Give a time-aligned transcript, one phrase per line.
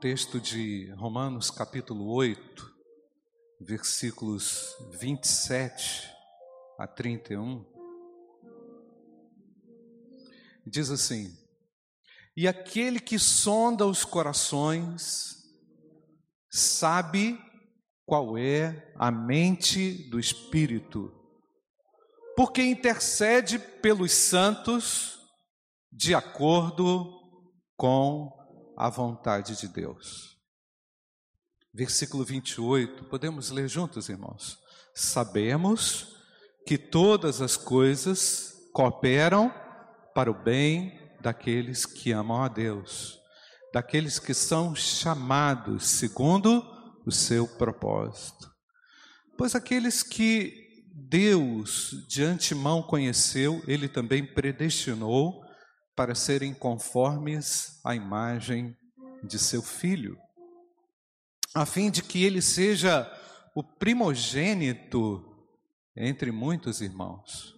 [0.00, 2.74] texto de Romanos, capítulo 8,
[3.60, 6.10] versículos 27
[6.78, 7.62] a 31.
[10.66, 11.36] Diz assim:
[12.34, 15.36] E aquele que sonda os corações
[16.48, 17.38] sabe
[18.06, 21.12] qual é a mente do Espírito,
[22.34, 25.18] porque intercede pelos santos
[25.92, 27.20] de acordo
[27.76, 28.39] com
[28.80, 30.38] a vontade de Deus.
[31.70, 34.58] Versículo 28, podemos ler juntos, irmãos?
[34.94, 36.16] Sabemos
[36.66, 39.52] que todas as coisas cooperam
[40.14, 43.20] para o bem daqueles que amam a Deus,
[43.70, 46.64] daqueles que são chamados segundo
[47.04, 48.50] o seu propósito.
[49.36, 55.44] Pois aqueles que Deus de antemão conheceu, ele também predestinou
[55.94, 58.76] para serem conformes à imagem
[59.22, 60.18] de seu filho,
[61.54, 63.10] a fim de que ele seja
[63.54, 65.24] o primogênito
[65.96, 67.54] entre muitos irmãos.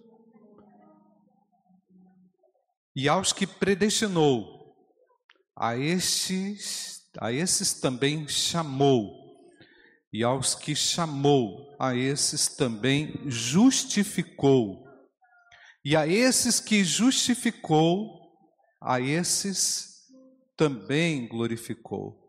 [2.95, 4.75] E aos que predestinou,
[5.55, 9.23] a estes, a esses também chamou.
[10.11, 14.83] E aos que chamou, a esses também justificou.
[15.83, 18.22] E a esses que justificou,
[18.83, 19.93] a esses
[20.55, 22.21] também glorificou.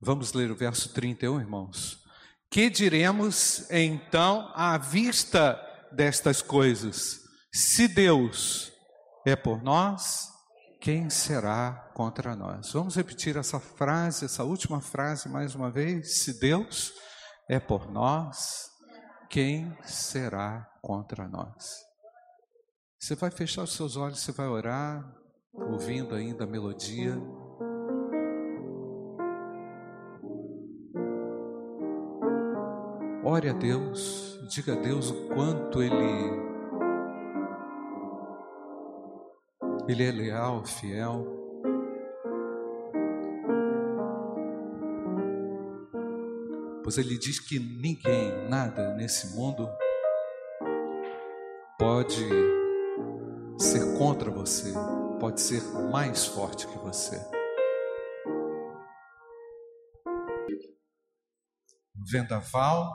[0.00, 2.04] Vamos ler o verso 31, irmãos.
[2.50, 5.60] Que diremos então à vista
[5.92, 7.20] destas coisas?
[7.52, 8.72] Se Deus
[9.26, 10.28] é por nós,
[10.80, 12.72] quem será contra nós?
[12.72, 16.20] Vamos repetir essa frase, essa última frase mais uma vez.
[16.20, 16.92] Se Deus
[17.48, 18.70] é por nós,
[19.28, 21.87] quem será contra nós?
[22.98, 25.08] Você vai fechar os seus olhos, você vai orar,
[25.54, 27.16] ouvindo ainda a melodia.
[33.24, 36.48] Ore a Deus, diga a Deus o quanto Ele
[39.86, 41.24] Ele é leal, fiel.
[46.82, 49.68] Pois Ele diz que ninguém, nada nesse mundo
[51.78, 52.57] pode
[53.58, 54.72] ser contra você,
[55.20, 57.20] pode ser mais forte que você.
[62.10, 62.90] vendaval,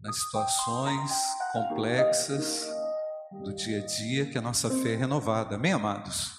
[0.00, 1.10] nas situações
[1.52, 2.66] complexas,
[3.42, 5.56] do dia a dia que a nossa fé é renovada.
[5.56, 6.32] Amém, amados?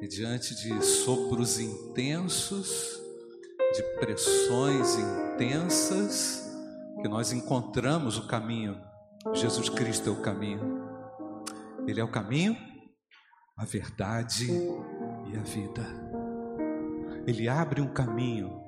[0.00, 3.00] E diante de sopros intensos,
[3.74, 6.48] de pressões intensas,
[7.02, 8.80] que nós encontramos o caminho.
[9.34, 10.77] Jesus Cristo é o caminho.
[11.88, 12.56] Ele é o caminho,
[13.56, 15.84] a verdade e a vida.
[17.26, 18.62] Ele abre um caminho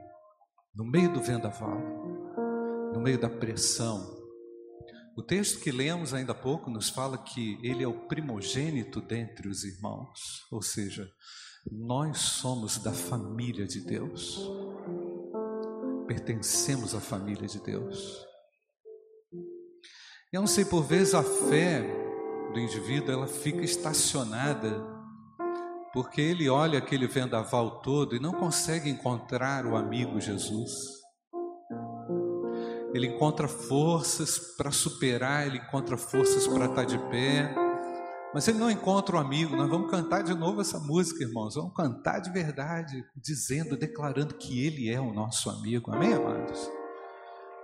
[0.75, 1.79] no meio do vendaval,
[2.93, 4.21] no meio da pressão,
[5.21, 9.49] o texto que lemos ainda há pouco nos fala que ele é o primogênito dentre
[9.49, 11.11] os irmãos, ou seja,
[11.71, 14.41] nós somos da família de Deus,
[16.07, 18.25] pertencemos à família de Deus.
[20.33, 22.00] Eu não sei, por vezes a fé
[22.53, 24.85] do indivíduo ela fica estacionada,
[25.93, 31.01] porque ele olha aquele vendaval todo e não consegue encontrar o amigo Jesus
[32.93, 37.55] ele encontra forças para superar, ele encontra forças para estar de pé.
[38.35, 39.57] Mas ele não encontra um amigo.
[39.57, 41.55] Nós vamos cantar de novo essa música, irmãos.
[41.55, 45.93] Vamos cantar de verdade, dizendo, declarando que Ele é o nosso amigo.
[45.93, 46.71] Amém, amados?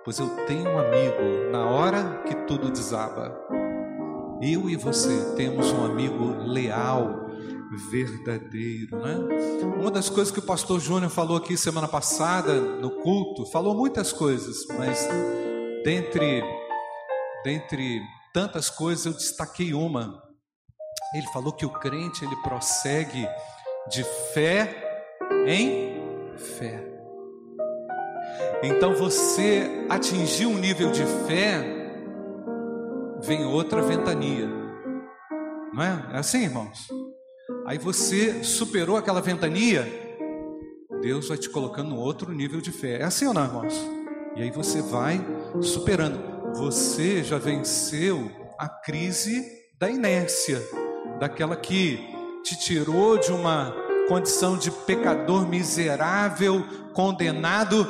[0.05, 3.37] Pois eu tenho um amigo na hora que tudo desaba.
[4.41, 7.27] Eu e você temos um amigo leal,
[7.91, 9.17] verdadeiro, né?
[9.81, 14.13] Uma das coisas que o pastor Júnior falou aqui semana passada no culto, falou muitas
[14.13, 15.09] coisas, mas
[15.85, 16.43] dentre
[17.45, 18.01] dentre
[18.33, 20.23] tantas coisas eu destaquei uma.
[21.15, 23.27] Ele falou que o crente ele prossegue
[23.89, 24.05] de
[24.35, 25.09] fé
[25.47, 26.85] em fé.
[28.62, 31.75] Então você atingiu um nível de fé,
[33.23, 34.49] vem outra ventania.
[35.73, 36.07] Não é?
[36.13, 36.89] É assim, irmãos?
[37.67, 39.87] Aí você superou aquela ventania,
[41.01, 43.01] Deus vai te colocando no outro nível de fé.
[43.01, 43.75] É assim ou não, irmãos?
[44.37, 45.21] E aí você vai
[45.61, 46.19] superando.
[46.57, 49.45] Você já venceu a crise
[49.79, 50.63] da inércia,
[51.19, 52.01] daquela que
[52.43, 53.75] te tirou de uma
[54.09, 56.65] condição de pecador miserável,
[56.95, 57.87] condenado,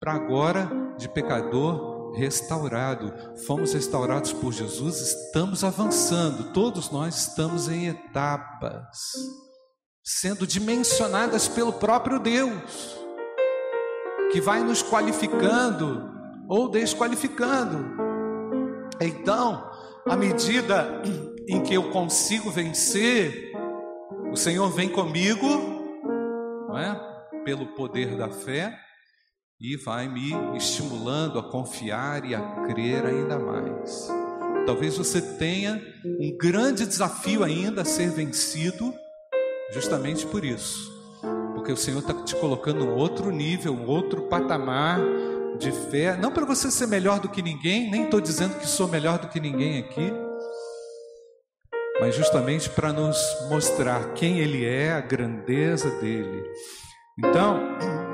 [0.00, 0.68] para agora
[0.98, 3.12] de pecador restaurado.
[3.46, 8.98] Fomos restaurados por Jesus, estamos avançando, todos nós estamos em etapas.
[10.04, 12.96] sendo dimensionadas pelo próprio Deus,
[14.32, 16.10] que vai nos qualificando
[16.48, 17.78] ou desqualificando.
[19.00, 19.70] Então,
[20.06, 21.02] à medida
[21.48, 23.52] em que eu consigo vencer,
[24.32, 25.46] o Senhor vem comigo,
[26.68, 27.00] não é?
[27.44, 28.76] Pelo poder da fé
[29.62, 34.08] e vai me estimulando a confiar e a crer ainda mais.
[34.66, 38.92] Talvez você tenha um grande desafio ainda a ser vencido,
[39.72, 40.90] justamente por isso,
[41.54, 44.98] porque o Senhor está te colocando um outro nível, um outro patamar
[45.60, 48.88] de fé, não para você ser melhor do que ninguém, nem estou dizendo que sou
[48.88, 50.12] melhor do que ninguém aqui,
[52.00, 53.16] mas justamente para nos
[53.48, 56.42] mostrar quem Ele é, a grandeza dele.
[57.16, 57.60] Então,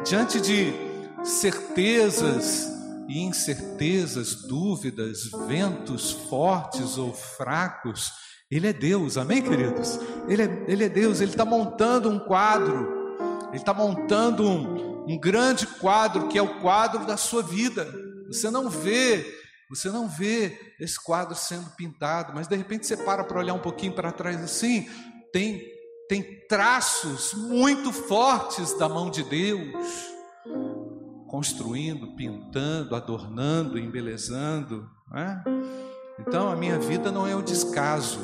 [0.05, 0.88] diante de
[1.25, 2.79] certezas
[3.09, 8.13] e incertezas, dúvidas, ventos fortes ou fracos,
[8.51, 9.99] Ele é Deus, amém, queridos?
[10.29, 13.17] Ele é, ele é Deus, Ele está montando um quadro,
[13.49, 17.91] Ele está montando um, um grande quadro, que é o quadro da sua vida.
[18.27, 19.25] Você não vê,
[19.71, 23.61] você não vê esse quadro sendo pintado, mas de repente você para para olhar um
[23.61, 24.87] pouquinho para trás assim,
[25.33, 25.63] tem,
[26.11, 30.18] tem traços muito fortes da mão de Deus
[31.29, 34.89] construindo, pintando, adornando, embelezando.
[35.11, 35.45] Né?
[36.19, 38.19] Então a minha vida não é um descaso.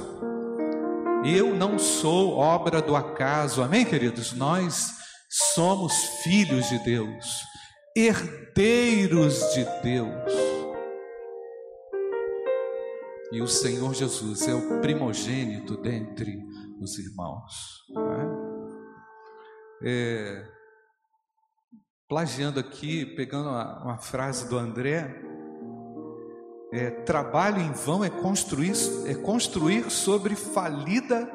[1.24, 3.62] Eu não sou obra do acaso.
[3.62, 4.32] Amém, queridos?
[4.32, 4.94] Nós
[5.54, 5.92] somos
[6.22, 7.42] filhos de Deus,
[7.96, 10.32] herdeiros de Deus.
[13.32, 16.38] E o Senhor Jesus é o primogênito dentre
[16.80, 17.84] os irmãos.
[17.90, 18.44] Né?
[19.82, 20.54] É,
[22.08, 25.22] plagiando aqui, pegando uma, uma frase do André,
[26.72, 28.72] é, trabalho em vão é construir,
[29.06, 31.30] é construir sobre falida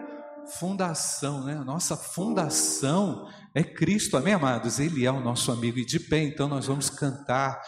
[0.60, 1.56] fundação, né?
[1.56, 4.80] Nossa fundação é Cristo, amém, amados?
[4.80, 7.62] Ele é o nosso amigo e de pé, então nós vamos cantar.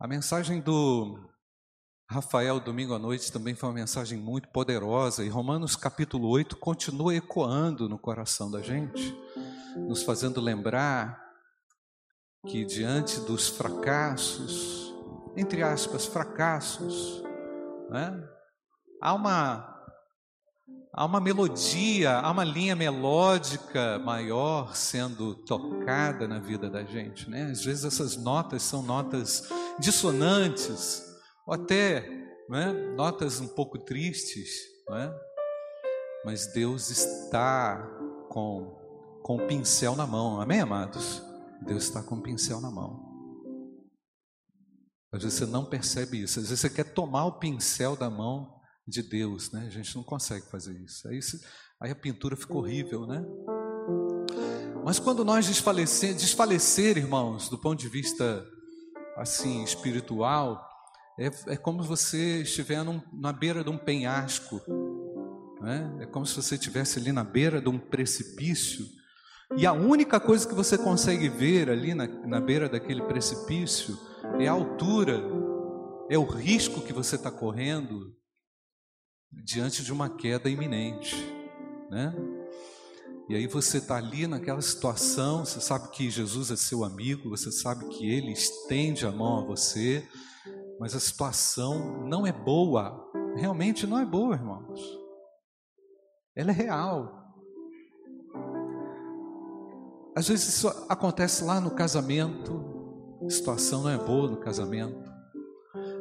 [0.00, 1.18] A mensagem do
[2.08, 7.14] Rafael domingo à noite também foi uma mensagem muito poderosa e Romanos capítulo 8 continua
[7.14, 9.14] ecoando no coração da gente,
[9.76, 11.25] nos fazendo lembrar
[12.46, 14.94] que diante dos fracassos,
[15.36, 17.22] entre aspas, fracassos,
[17.90, 18.22] né,
[19.00, 19.72] há uma
[20.92, 27.50] há uma melodia, há uma linha melódica maior sendo tocada na vida da gente, né?
[27.50, 29.46] Às vezes essas notas são notas
[29.78, 31.04] dissonantes,
[31.46, 32.08] ou até
[32.48, 34.48] né, notas um pouco tristes,
[34.88, 35.12] né?
[36.24, 37.76] Mas Deus está
[38.30, 38.74] com
[39.22, 41.25] com o pincel na mão, amém, amados?
[41.64, 43.14] Deus está com um pincel na mão.
[45.12, 46.38] Às vezes você não percebe isso.
[46.38, 49.66] Às vezes você quer tomar o pincel da mão de Deus, né?
[49.66, 51.08] A gente não consegue fazer isso.
[51.08, 51.18] Aí,
[51.80, 53.24] aí a pintura fica horrível, né?
[54.84, 58.46] Mas quando nós desfalecer, desfalecer, irmãos, do ponto de vista
[59.16, 60.64] assim espiritual,
[61.18, 64.60] é, é como você estiver num, na beira de um penhasco,
[65.60, 65.96] né?
[66.00, 68.86] É como se você estivesse ali na beira de um precipício
[69.56, 73.98] e a única coisa que você consegue ver ali na, na beira daquele precipício
[74.38, 75.22] é a altura,
[76.10, 78.14] é o risco que você está correndo
[79.32, 81.16] diante de uma queda iminente,
[81.90, 82.14] né?
[83.28, 87.50] E aí você está ali naquela situação, você sabe que Jesus é seu amigo, você
[87.50, 90.06] sabe que Ele estende a mão a você,
[90.78, 94.80] mas a situação não é boa, realmente não é boa, irmãos.
[96.36, 97.25] Ela é real.
[100.16, 102.64] Às vezes isso acontece lá no casamento,
[103.22, 105.12] a situação não é boa no casamento,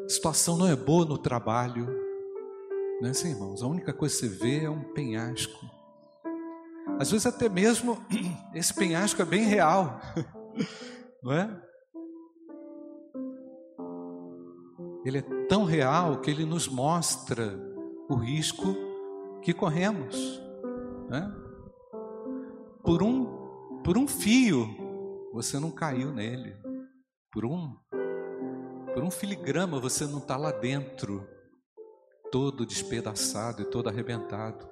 [0.05, 1.85] a situação não é boa no trabalho,
[3.01, 3.61] não é assim, irmãos?
[3.61, 5.59] A única coisa que você vê é um penhasco.
[6.97, 7.97] Às vezes até mesmo
[8.55, 9.99] esse penhasco é bem real,
[11.21, 11.61] não é?
[15.03, 17.59] Ele é tão real que ele nos mostra
[18.09, 18.77] o risco
[19.41, 20.41] que corremos,
[21.09, 21.29] né?
[22.81, 23.44] Por um
[23.85, 26.57] por um fio, você não caiu nele.
[27.31, 27.75] Por um,
[28.95, 31.27] por um filigrama, você não está lá dentro,
[32.31, 34.67] todo despedaçado e todo arrebentado.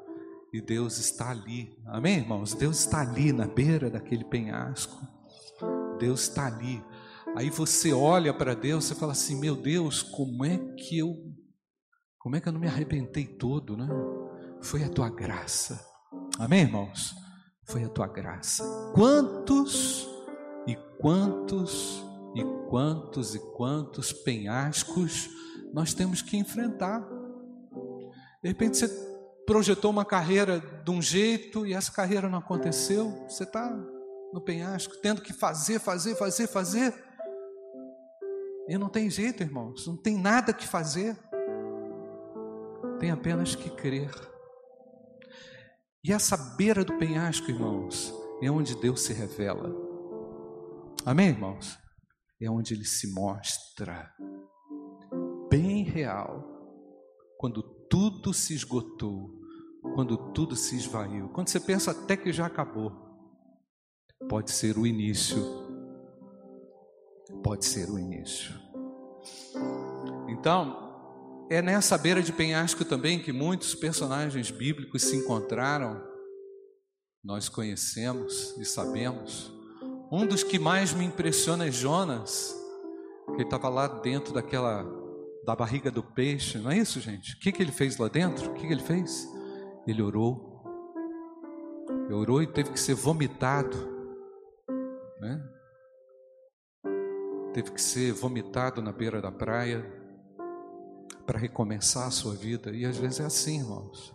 [0.51, 1.79] E Deus está ali.
[1.85, 2.55] Amém, irmãos?
[2.55, 4.99] Deus está ali na beira daquele penhasco.
[5.99, 6.83] Deus está ali.
[7.35, 11.15] Aí você olha para Deus e fala assim: Meu Deus, como é que eu,
[12.17, 13.87] como é que eu não me arrebentei todo, né?
[14.61, 15.85] Foi a tua graça.
[16.39, 17.15] Amém, irmãos?
[17.65, 18.63] Foi a tua graça.
[18.93, 20.07] Quantos
[20.67, 22.03] e quantos
[22.35, 25.29] e quantos e quantos penhascos
[25.73, 27.01] nós temos que enfrentar.
[28.41, 28.87] De repente você
[29.45, 33.69] projetou uma carreira de um jeito e essa carreira não aconteceu, você está
[34.31, 36.93] no penhasco, tendo que fazer, fazer, fazer, fazer.
[38.67, 41.17] E não tem jeito, irmãos, não tem nada que fazer,
[42.99, 44.09] tem apenas que crer.
[46.05, 49.73] E essa beira do penhasco, irmãos, é onde Deus se revela.
[51.05, 51.77] Amém, irmãos?
[52.41, 54.13] É onde ele se mostra
[55.49, 56.43] bem real,
[57.37, 59.39] quando tudo se esgotou,
[59.95, 62.91] quando tudo se esvaiu, quando você pensa até que já acabou,
[64.27, 65.41] pode ser o início.
[67.41, 68.53] Pode ser o início.
[70.27, 70.82] Então,
[71.49, 76.01] é nessa beira de penhasco também que muitos personagens bíblicos se encontraram.
[77.23, 79.51] Nós conhecemos e sabemos.
[80.11, 82.55] Um dos que mais me impressiona é Jonas,
[83.35, 84.83] que estava lá dentro daquela
[85.45, 87.35] da barriga do peixe, não é isso, gente?
[87.35, 88.49] O que, que ele fez lá dentro?
[88.49, 89.27] O que, que ele fez?
[89.85, 90.63] Ele orou.
[92.05, 93.75] Ele orou e teve que ser vomitado,
[95.19, 95.43] né?
[97.53, 100.02] Teve que ser vomitado na beira da praia
[101.25, 102.71] para recomeçar a sua vida.
[102.71, 104.13] E às vezes é assim, irmãos.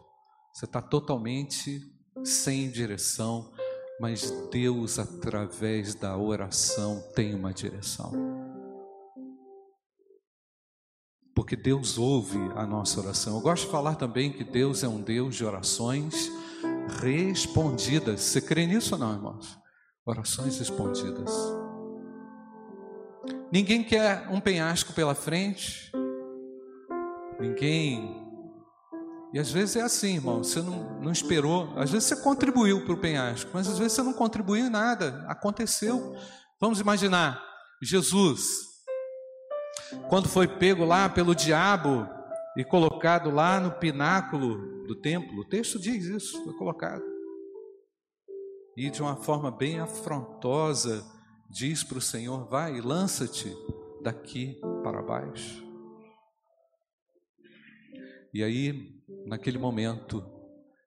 [0.52, 1.80] Você está totalmente
[2.24, 3.52] sem direção,
[4.00, 8.48] mas Deus, através da oração, tem uma direção.
[11.38, 13.36] porque Deus ouve a nossa oração.
[13.36, 16.32] Eu gosto de falar também que Deus é um Deus de orações
[17.00, 18.20] respondidas.
[18.20, 19.56] Você crê nisso ou não, irmãos?
[20.04, 21.32] Orações respondidas.
[23.52, 25.92] Ninguém quer um penhasco pela frente.
[27.38, 28.26] Ninguém.
[29.32, 30.42] E às vezes é assim, irmão.
[30.42, 31.72] Você não, não esperou.
[31.76, 35.24] Às vezes você contribuiu para o penhasco, mas às vezes você não contribuiu em nada.
[35.28, 36.16] Aconteceu.
[36.60, 37.42] Vamos imaginar
[37.82, 38.68] Jesus
[40.08, 42.08] quando foi pego lá pelo diabo
[42.56, 47.02] e colocado lá no pináculo do templo, o texto diz isso, foi colocado.
[48.76, 51.04] E de uma forma bem afrontosa,
[51.48, 53.54] diz para o Senhor: vai, lança-te
[54.02, 55.67] daqui para baixo.
[58.32, 60.24] E aí, naquele momento,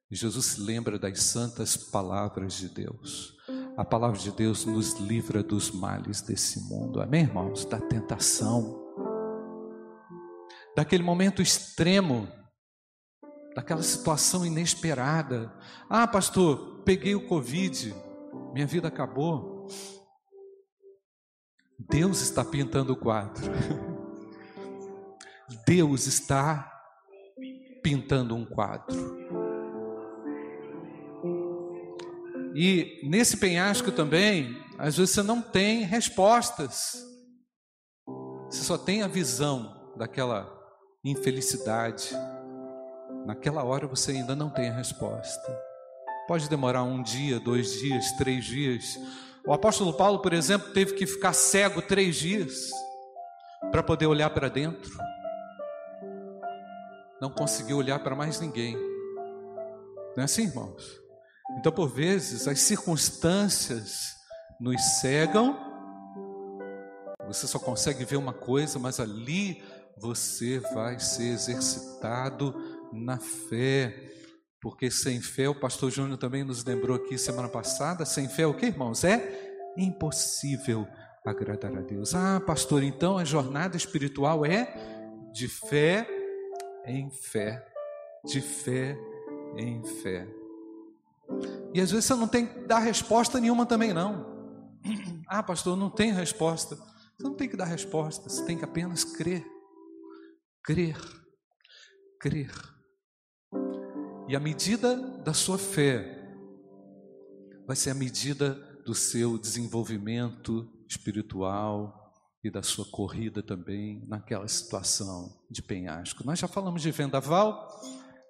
[0.10, 3.36] Jesus se lembra das santas palavras de Deus.
[3.77, 7.01] A palavra de Deus nos livra dos males desse mundo.
[7.01, 7.65] Amém, irmãos?
[7.65, 8.81] Da tentação
[10.75, 12.27] daquele momento extremo,
[13.55, 15.53] daquela situação inesperada.
[15.89, 17.93] Ah, pastor, peguei o Covid,
[18.53, 19.67] minha vida acabou.
[21.77, 23.43] Deus está pintando o quadro.
[25.65, 26.71] Deus está
[27.82, 29.22] pintando um quadro.
[32.54, 36.96] E nesse penhasco também, às vezes você não tem respostas.
[38.50, 40.52] Você só tem a visão daquela
[41.04, 42.10] infelicidade,
[43.26, 45.58] naquela hora você ainda não tem a resposta.
[46.28, 49.00] Pode demorar um dia, dois dias, três dias.
[49.46, 52.70] O apóstolo Paulo, por exemplo, teve que ficar cego três dias
[53.72, 54.92] para poder olhar para dentro.
[57.22, 58.75] Não conseguiu olhar para mais ninguém.
[58.75, 61.00] Não é assim, irmãos?
[61.60, 64.16] Então, por vezes, as circunstâncias
[64.60, 65.56] nos cegam.
[67.28, 69.62] Você só consegue ver uma coisa, mas ali
[70.00, 72.56] você vai ser exercitado
[72.92, 74.10] na fé.
[74.60, 78.54] Porque sem fé, o pastor Júnior também nos lembrou aqui semana passada, sem fé o
[78.56, 79.04] que, irmãos?
[79.04, 80.88] É impossível
[81.24, 82.16] agradar a Deus.
[82.16, 84.74] Ah, pastor, então a jornada espiritual é
[85.32, 86.21] de fé
[86.86, 87.66] em fé,
[88.26, 88.98] de fé
[89.58, 90.28] em fé.
[91.74, 94.30] E às vezes você não tem que dar resposta nenhuma também não.
[95.34, 96.76] Ah, pastor, não tem resposta.
[96.76, 99.46] Você não tem que dar resposta, você tem que apenas crer.
[100.62, 100.98] Crer,
[102.20, 102.52] crer.
[104.28, 106.36] E a medida da sua fé
[107.66, 112.00] vai ser a medida do seu desenvolvimento espiritual
[112.43, 116.25] e da sua corrida também naquela situação de penhasco.
[116.25, 117.69] Nós já falamos de vendaval,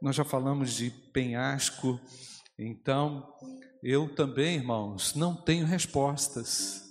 [0.02, 2.00] nós já falamos de penhasco,
[2.58, 3.34] então
[3.82, 6.84] eu também, irmãos, não tenho respostas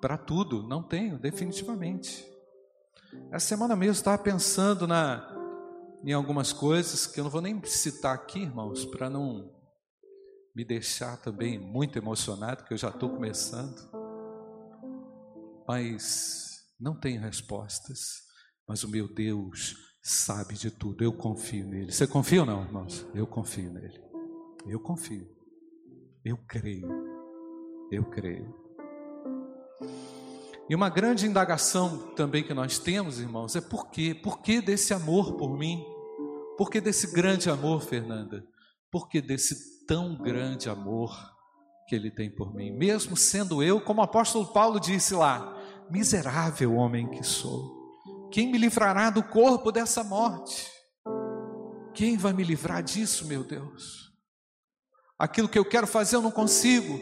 [0.00, 2.24] para tudo, não tenho, definitivamente.
[3.30, 5.26] Essa semana mesmo estava pensando na,
[6.04, 9.52] em algumas coisas que eu não vou nem citar aqui, irmãos, para não
[10.54, 13.95] me deixar também muito emocionado, que eu já estou começando.
[15.66, 18.22] Mas não tenho respostas,
[18.68, 21.90] mas o meu Deus sabe de tudo, eu confio nele.
[21.90, 23.04] Você confia ou não, irmãos?
[23.12, 24.00] Eu confio nele.
[24.66, 25.28] Eu confio.
[26.24, 26.88] Eu creio.
[27.90, 28.54] Eu creio.
[30.68, 34.14] E uma grande indagação também que nós temos, irmãos, é por quê?
[34.14, 35.84] Por que desse amor por mim?
[36.56, 38.44] Por que desse grande amor, Fernanda?
[38.90, 41.35] Porque desse tão grande amor
[41.86, 45.56] que Ele tem por mim, mesmo sendo eu, como o apóstolo Paulo disse lá,
[45.90, 47.76] miserável homem que sou.
[48.30, 50.70] Quem me livrará do corpo dessa morte?
[51.94, 54.12] Quem vai me livrar disso, meu Deus?
[55.18, 57.00] Aquilo que eu quero fazer eu não consigo.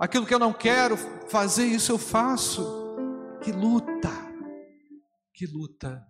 [0.00, 0.96] Aquilo que eu não quero
[1.28, 2.66] fazer, isso eu faço.
[3.42, 4.10] Que luta!
[5.32, 6.04] Que luta!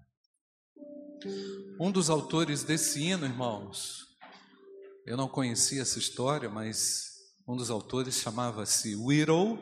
[1.80, 4.06] Um dos autores desse hino, irmãos,
[5.04, 7.07] eu não conhecia essa história, mas
[7.48, 9.58] um dos autores chamava-se Whittle.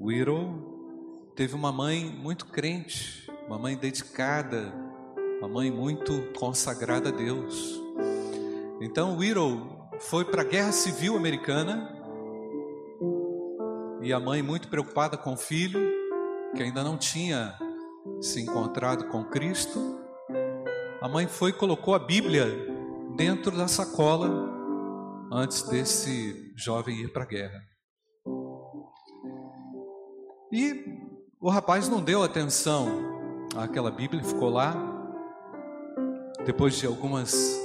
[0.00, 4.72] Whittle teve uma mãe muito crente, uma mãe dedicada,
[5.38, 7.78] uma mãe muito consagrada a Deus.
[8.80, 11.92] Então Whittle foi para a Guerra Civil Americana
[14.00, 15.92] e a mãe muito preocupada com o filho,
[16.56, 17.58] que ainda não tinha
[18.22, 20.00] se encontrado com Cristo,
[21.02, 22.46] a mãe foi e colocou a Bíblia
[23.16, 24.48] dentro da sacola
[25.30, 27.62] antes desse jovem ir para a guerra.
[30.50, 30.84] E
[31.40, 32.88] o rapaz não deu atenção
[33.56, 34.74] àquela Bíblia, ficou lá.
[36.44, 37.60] Depois de algumas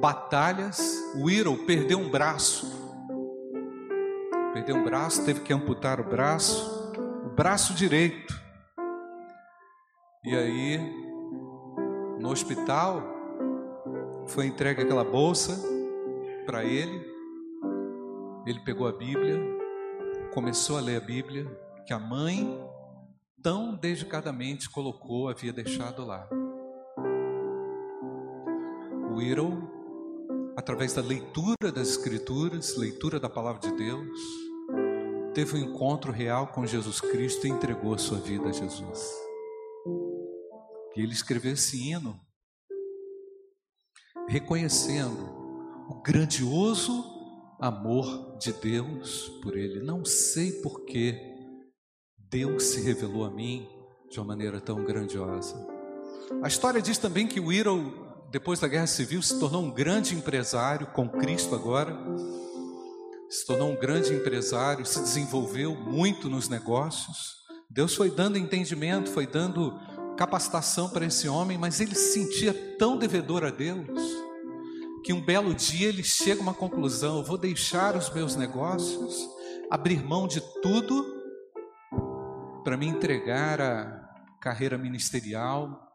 [0.00, 0.78] batalhas,
[1.16, 2.72] o Whittle perdeu um braço.
[4.52, 6.92] Perdeu um braço, teve que amputar o braço,
[7.26, 8.32] o braço direito.
[10.24, 10.78] E aí,
[12.20, 13.02] no hospital,
[14.26, 15.58] foi entregue aquela bolsa
[16.46, 17.13] para ele.
[18.46, 19.40] Ele pegou a Bíblia,
[20.34, 21.46] começou a ler a Bíblia,
[21.86, 22.46] que a mãe
[23.42, 26.28] tão dedicadamente colocou, havia deixado lá.
[29.10, 29.56] O Whittle,
[30.56, 34.18] através da leitura das Escrituras, leitura da Palavra de Deus,
[35.32, 39.10] teve um encontro real com Jesus Cristo e entregou a sua vida a Jesus.
[40.96, 42.20] E ele escreveu esse hino,
[44.28, 45.28] reconhecendo
[45.88, 47.13] o grandioso
[47.64, 49.80] amor de Deus por ele.
[49.80, 51.18] Não sei por que
[52.18, 53.66] Deus se revelou a mim
[54.10, 55.66] de uma maneira tão grandiosa.
[56.42, 57.90] A história diz também que o Whittle,
[58.30, 61.96] depois da Guerra Civil, se tornou um grande empresário com Cristo agora.
[63.30, 67.34] Se tornou um grande empresário, se desenvolveu muito nos negócios.
[67.70, 69.72] Deus foi dando entendimento, foi dando
[70.18, 73.88] capacitação para esse homem, mas ele se sentia tão devedor a Deus,
[75.04, 79.28] que um belo dia ele chega a uma conclusão: eu vou deixar os meus negócios,
[79.70, 81.04] abrir mão de tudo,
[82.64, 85.92] para me entregar à carreira ministerial,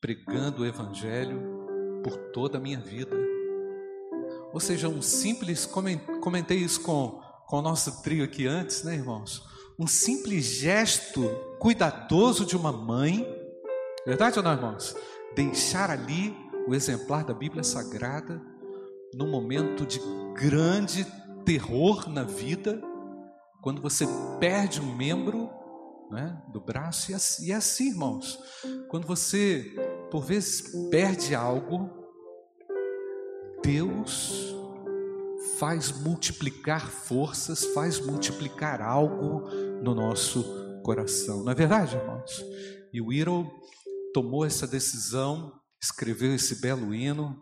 [0.00, 3.14] pregando o Evangelho por toda a minha vida.
[4.52, 9.42] Ou seja, um simples, comentei isso com, com o nosso trio aqui antes, né, irmãos?
[9.78, 13.26] Um simples gesto cuidadoso de uma mãe
[14.06, 14.94] Verdade ou não, irmãos?
[15.34, 16.32] Deixar ali
[16.66, 18.40] o exemplar da Bíblia Sagrada
[19.14, 20.00] num momento de
[20.34, 21.06] grande
[21.44, 22.82] terror na vida,
[23.62, 24.04] quando você
[24.40, 25.48] perde um membro
[26.10, 28.38] né, do braço, e é assim, e é assim, irmãos,
[28.88, 29.74] quando você
[30.10, 31.90] por vezes perde algo,
[33.62, 34.54] Deus
[35.58, 39.48] faz multiplicar forças, faz multiplicar algo
[39.82, 40.44] no nosso
[40.82, 42.44] coração, não é verdade, irmãos?
[42.92, 43.50] E o Whittle
[44.12, 45.52] tomou essa decisão,
[45.86, 47.40] escreveu esse belo hino,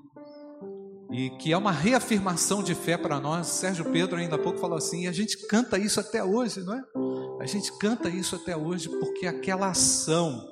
[1.11, 3.47] e que é uma reafirmação de fé para nós.
[3.47, 6.75] Sérgio Pedro ainda há pouco falou assim, e a gente canta isso até hoje, não
[6.75, 6.83] é?
[7.41, 10.47] A gente canta isso até hoje porque aquela ação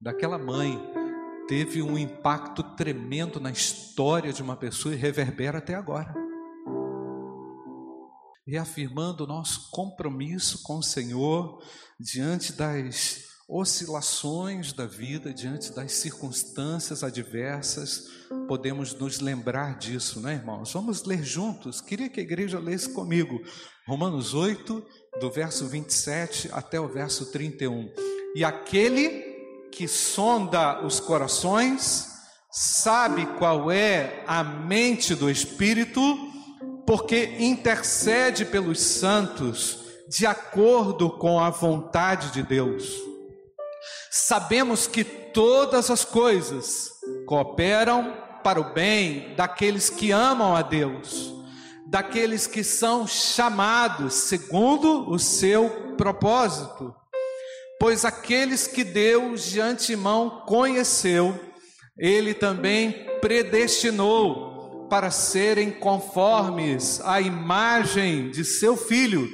[0.00, 0.80] daquela mãe
[1.48, 6.14] teve um impacto tremendo na história de uma pessoa e reverbera até agora.
[8.46, 11.60] Reafirmando o nosso compromisso com o Senhor
[11.98, 18.08] diante das oscilações da vida, diante das circunstâncias adversas,
[18.48, 20.72] podemos nos lembrar disso, né, irmãos?
[20.72, 21.80] Vamos ler juntos.
[21.80, 23.40] Queria que a igreja lesse comigo.
[23.86, 24.84] Romanos 8,
[25.20, 27.88] do verso 27 até o verso 31.
[28.34, 29.08] E aquele
[29.70, 32.08] que sonda os corações,
[32.50, 36.00] sabe qual é a mente do Espírito,
[36.84, 43.15] porque intercede pelos santos de acordo com a vontade de Deus.
[44.10, 46.90] Sabemos que todas as coisas
[47.26, 51.34] cooperam para o bem daqueles que amam a Deus,
[51.86, 56.94] daqueles que são chamados segundo o seu propósito.
[57.78, 61.38] Pois aqueles que Deus de antemão conheceu,
[61.98, 69.28] ele também predestinou para serem conformes à imagem de seu filho,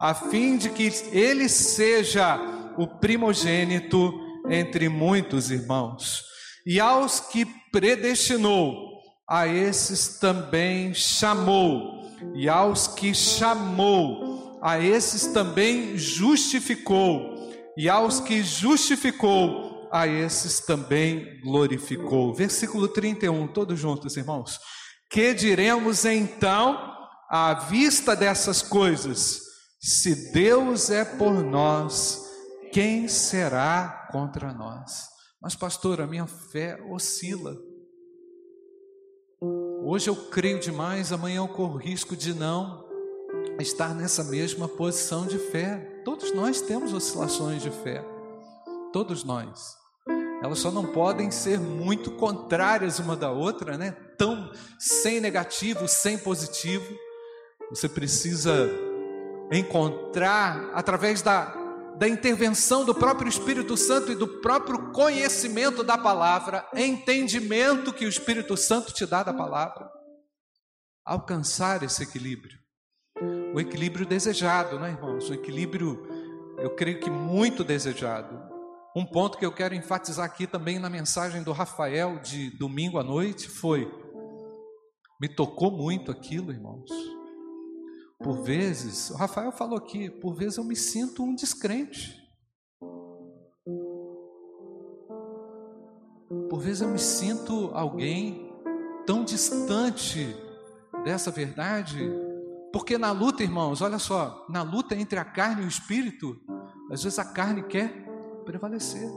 [0.00, 2.38] a fim de que ele seja
[2.78, 4.14] o primogênito
[4.48, 6.22] entre muitos irmãos.
[6.64, 8.88] E aos que predestinou,
[9.28, 11.98] a esses também chamou.
[12.34, 17.50] E aos que chamou, a esses também justificou.
[17.76, 22.34] E aos que justificou, a esses também glorificou.
[22.34, 24.58] Versículo 31, todos juntos, irmãos.
[25.10, 26.78] Que diremos então
[27.30, 29.40] à vista dessas coisas?
[29.80, 32.27] Se Deus é por nós,
[32.72, 35.08] quem será contra nós?
[35.40, 37.56] Mas, pastor, a minha fé oscila.
[39.84, 42.86] Hoje eu creio demais, amanhã eu corro risco de não
[43.60, 46.02] estar nessa mesma posição de fé.
[46.04, 48.04] Todos nós temos oscilações de fé.
[48.92, 49.76] Todos nós.
[50.42, 53.92] Elas só não podem ser muito contrárias uma da outra, né?
[54.16, 56.96] Tão sem negativo, sem positivo.
[57.70, 58.70] Você precisa
[59.50, 61.57] encontrar através da
[61.98, 68.08] da intervenção do próprio Espírito Santo e do próprio conhecimento da palavra, entendimento que o
[68.08, 69.90] Espírito Santo te dá da palavra,
[71.04, 72.56] alcançar esse equilíbrio.
[73.52, 75.28] O equilíbrio desejado, né, irmãos?
[75.28, 76.06] O equilíbrio,
[76.58, 78.46] eu creio que muito desejado.
[78.96, 83.02] Um ponto que eu quero enfatizar aqui também na mensagem do Rafael de domingo à
[83.02, 83.90] noite foi:
[85.20, 87.17] me tocou muito aquilo, irmãos
[88.20, 92.18] por vezes, o Rafael falou aqui, por vezes eu me sinto um descrente.
[96.50, 98.52] Por vezes eu me sinto alguém
[99.06, 100.36] tão distante
[101.04, 102.10] dessa verdade,
[102.72, 106.36] porque na luta, irmãos, olha só, na luta entre a carne e o espírito,
[106.90, 108.04] às vezes a carne quer
[108.44, 109.08] prevalecer.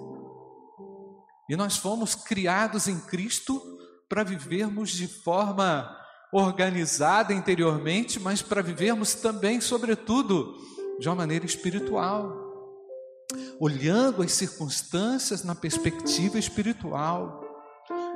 [1.49, 3.61] E nós fomos criados em Cristo
[4.07, 5.97] para vivermos de forma
[6.31, 10.55] organizada interiormente, mas para vivermos também, sobretudo,
[10.99, 12.37] de uma maneira espiritual,
[13.59, 17.41] olhando as circunstâncias na perspectiva espiritual,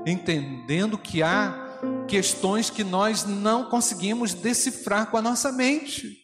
[0.06, 6.24] entendendo que há questões que nós não conseguimos decifrar com a nossa mente,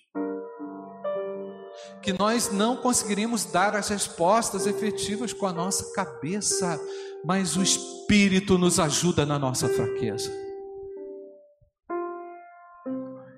[2.01, 6.79] que nós não conseguiríamos dar as respostas efetivas com a nossa cabeça,
[7.23, 10.50] mas o Espírito nos ajuda na nossa fraqueza.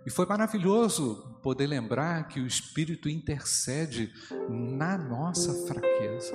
[0.05, 4.11] E foi maravilhoso poder lembrar que o Espírito intercede
[4.49, 6.33] na nossa fraqueza,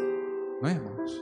[0.60, 1.12] não é, irmãos?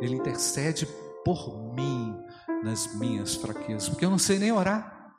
[0.00, 0.86] Ele intercede
[1.24, 2.14] por mim
[2.62, 5.14] nas minhas fraquezas, porque eu não sei nem orar.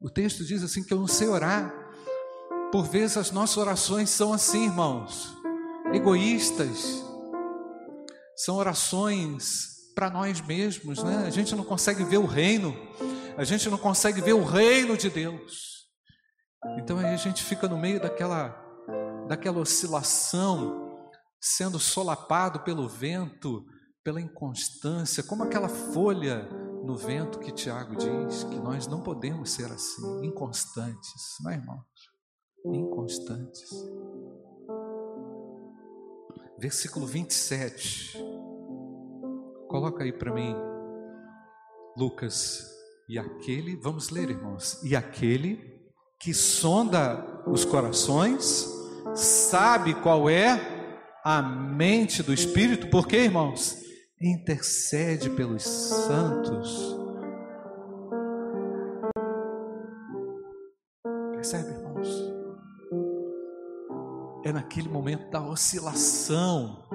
[0.00, 1.72] O texto diz assim que eu não sei orar.
[2.72, 5.32] Por vezes as nossas orações são assim, irmãos,
[5.92, 7.02] egoístas.
[8.36, 11.24] São orações para nós mesmos, né?
[11.26, 12.76] A gente não consegue ver o reino,
[13.38, 15.75] a gente não consegue ver o reino de Deus.
[16.78, 18.48] Então aí a gente fica no meio daquela,
[19.28, 23.64] daquela oscilação, sendo solapado pelo vento,
[24.02, 26.48] pela inconstância, como aquela folha
[26.84, 31.84] no vento que Tiago diz que nós não podemos ser assim, inconstantes, não é, irmãos?
[32.64, 33.68] Inconstantes.
[36.58, 38.16] Versículo 27.
[39.68, 40.54] Coloca aí para mim,
[41.96, 42.64] Lucas.
[43.08, 44.82] E aquele, vamos ler, irmãos.
[44.82, 45.75] E aquele
[46.18, 48.68] que sonda os corações,
[49.14, 50.60] sabe qual é
[51.24, 53.76] a mente do Espírito, porque, irmãos,
[54.20, 56.96] intercede pelos santos.
[61.32, 62.08] Percebe, irmãos?
[64.44, 66.88] É naquele momento da oscilação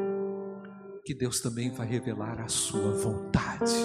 [1.06, 3.76] que Deus também vai revelar a sua vontade.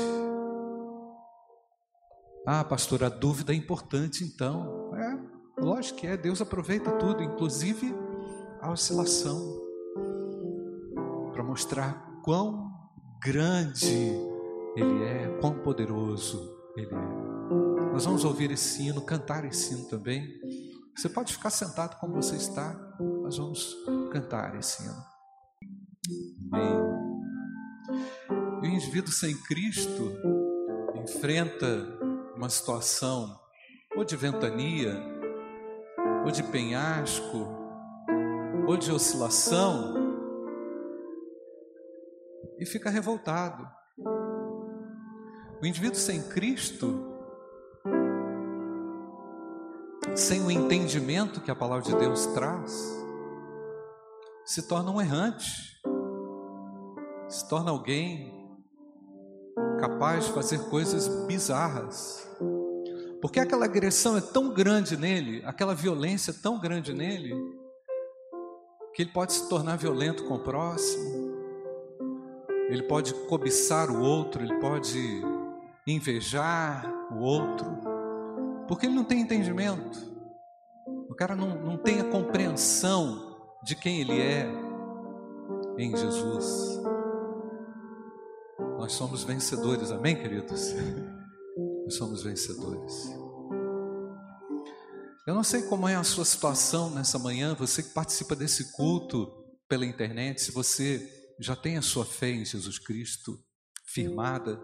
[2.47, 4.86] Ah, pastor, a dúvida é importante então.
[5.59, 6.17] Lógico que é.
[6.17, 7.95] Deus aproveita tudo, inclusive
[8.61, 9.41] a oscilação,
[11.33, 12.73] para mostrar quão
[13.23, 14.13] grande
[14.77, 17.93] Ele é, quão poderoso Ele é.
[17.93, 20.29] Nós vamos ouvir esse hino, cantar esse hino também.
[20.95, 22.75] Você pode ficar sentado como você está,
[23.23, 23.75] nós vamos
[24.13, 25.03] cantar esse hino.
[26.53, 27.07] Amém.
[28.63, 30.13] E o indivíduo sem Cristo
[30.95, 31.67] enfrenta
[32.35, 33.39] uma situação
[33.95, 34.93] ou de ventania,
[36.25, 37.47] ou de penhasco,
[38.67, 39.95] ou de oscilação,
[42.59, 43.67] e fica revoltado.
[45.61, 47.15] O indivíduo sem Cristo,
[50.15, 52.97] sem o entendimento que a palavra de Deus traz,
[54.45, 55.81] se torna um errante,
[57.29, 58.33] se torna alguém
[59.81, 62.27] capaz de fazer coisas bizarras.
[63.21, 67.35] Porque aquela agressão é tão grande nele, aquela violência é tão grande nele,
[68.95, 71.35] que ele pode se tornar violento com o próximo,
[72.69, 75.23] ele pode cobiçar o outro, ele pode
[75.87, 77.67] invejar o outro,
[78.69, 79.99] porque ele não tem entendimento,
[81.09, 84.47] o cara não, não tem a compreensão de quem ele é
[85.79, 86.81] em Jesus.
[88.79, 90.75] Nós somos vencedores, amém, queridos?
[91.87, 93.15] Nós somos vencedores.
[95.25, 99.33] Eu não sei como é a sua situação nessa manhã, você que participa desse culto
[99.69, 103.39] pela internet, se você já tem a sua fé em Jesus Cristo
[103.87, 104.61] firmada,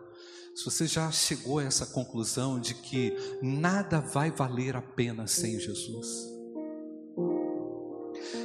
[0.53, 5.61] se você já chegou a essa conclusão de que nada vai valer a pena sem
[5.61, 6.09] Jesus.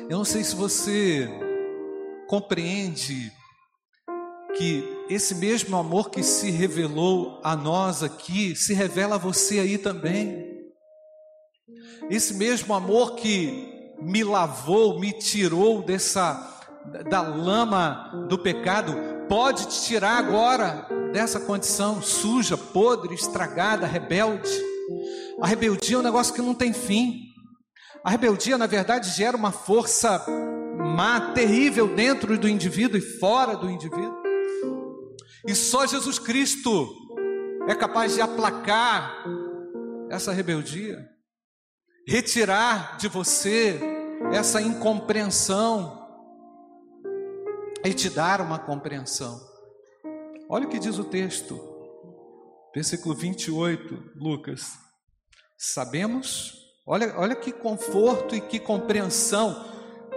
[0.07, 1.27] Eu não sei se você
[2.27, 3.31] compreende
[4.55, 9.77] que esse mesmo amor que se revelou a nós aqui, se revela a você aí
[9.77, 10.45] também.
[12.09, 16.55] Esse mesmo amor que me lavou, me tirou dessa
[17.09, 18.95] da lama do pecado,
[19.27, 24.49] pode te tirar agora dessa condição suja, podre, estragada, rebelde.
[25.41, 27.23] A rebeldia é um negócio que não tem fim.
[28.03, 30.25] A rebeldia, na verdade, gera uma força
[30.95, 34.26] má, terrível dentro do indivíduo e fora do indivíduo.
[35.45, 36.93] E só Jesus Cristo
[37.67, 39.23] é capaz de aplacar
[40.09, 41.05] essa rebeldia,
[42.07, 43.79] retirar de você
[44.31, 46.07] essa incompreensão,
[47.85, 49.39] e te dar uma compreensão.
[50.49, 51.59] Olha o que diz o texto,
[52.73, 54.77] versículo 28, Lucas.
[55.57, 56.53] Sabemos,
[56.85, 59.65] olha, olha que conforto e que compreensão.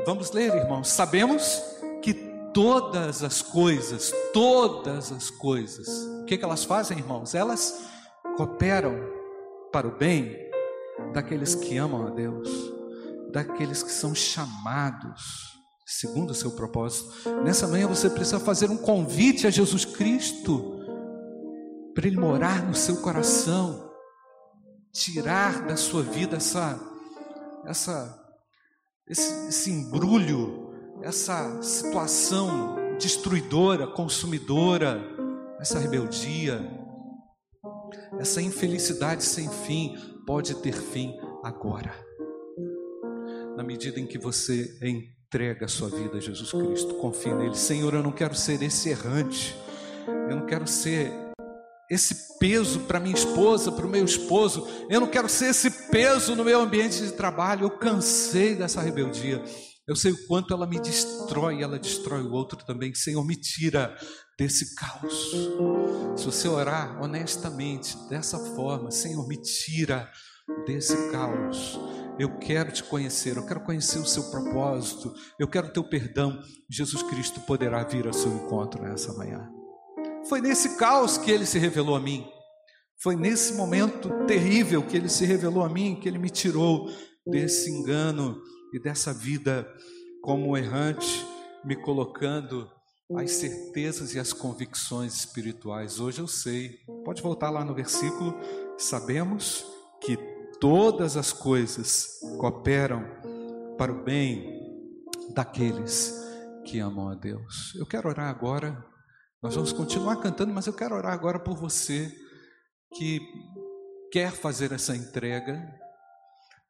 [0.05, 0.89] Vamos ler, irmãos.
[0.89, 1.63] Sabemos
[2.53, 5.89] todas as coisas, todas as coisas,
[6.23, 7.35] o que, que elas fazem, irmãos?
[7.35, 7.87] Elas
[8.37, 8.95] cooperam
[9.73, 10.37] para o bem
[11.13, 12.49] daqueles que amam a Deus,
[13.33, 15.51] daqueles que são chamados
[15.91, 17.11] segundo o seu propósito.
[17.43, 20.79] Nessa manhã você precisa fazer um convite a Jesus Cristo
[21.95, 23.91] para ele morar no seu coração,
[24.93, 26.79] tirar da sua vida essa
[27.67, 28.19] essa
[29.07, 30.60] esse, esse embrulho,
[31.03, 35.01] essa situação destruidora, consumidora,
[35.59, 36.61] essa rebeldia,
[38.19, 41.95] essa infelicidade sem fim pode ter fim agora.
[43.57, 47.55] Na medida em que você entrega a sua vida a Jesus Cristo, confie nele.
[47.55, 49.57] Senhor, eu não quero ser esse errante,
[50.29, 51.11] eu não quero ser
[51.91, 56.37] esse peso para minha esposa, para o meu esposo, eu não quero ser esse peso
[56.37, 57.65] no meu ambiente de trabalho.
[57.65, 59.43] Eu cansei dessa rebeldia.
[59.91, 62.95] Eu sei o quanto ela me destrói, ela destrói o outro também.
[62.95, 63.93] Senhor, me tira
[64.39, 65.33] desse caos.
[66.17, 70.09] Se você orar honestamente, dessa forma, Senhor, me tira
[70.65, 71.77] desse caos.
[72.21, 76.41] Eu quero te conhecer, eu quero conhecer o seu propósito, eu quero o teu perdão.
[76.71, 79.51] Jesus Cristo poderá vir ao seu encontro nessa manhã.
[80.29, 82.25] Foi nesse caos que ele se revelou a mim.
[83.03, 86.89] Foi nesse momento terrível que ele se revelou a mim, que ele me tirou
[87.27, 88.41] desse engano
[88.73, 89.67] e dessa vida
[90.23, 91.27] como errante,
[91.65, 92.71] me colocando
[93.17, 95.99] as certezas e as convicções espirituais.
[95.99, 96.79] Hoje eu sei.
[97.05, 98.35] Pode voltar lá no versículo.
[98.79, 99.67] Sabemos
[100.01, 100.17] que
[100.61, 103.05] todas as coisas cooperam
[103.77, 104.61] para o bem
[105.35, 106.15] daqueles
[106.65, 107.75] que amam a Deus.
[107.77, 108.85] Eu quero orar agora.
[109.43, 112.15] Nós vamos continuar cantando, mas eu quero orar agora por você
[112.95, 113.21] que
[114.13, 115.67] quer fazer essa entrega,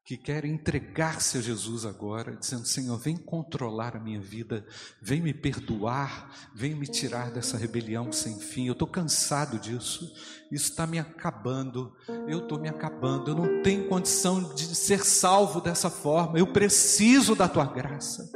[0.04, 4.66] que quer entregar-se a Jesus agora, dizendo: Senhor, vem controlar a minha vida,
[5.00, 8.66] vem me perdoar, vem me tirar dessa rebelião sem fim.
[8.66, 10.12] Eu estou cansado disso,
[10.50, 11.94] isso está me acabando,
[12.26, 17.36] eu estou me acabando, eu não tenho condição de ser salvo dessa forma, eu preciso
[17.36, 18.28] da tua graça,